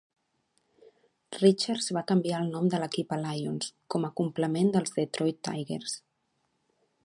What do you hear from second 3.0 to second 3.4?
a